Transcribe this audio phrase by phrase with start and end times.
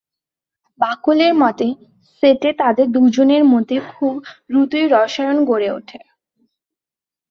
[0.79, 1.67] বাকলের মতে,
[2.23, 4.13] সেটে তাদের দুজনের মধ্যে খুব
[4.49, 5.99] দ্রুতই রসায়ন গড়ে ওঠে।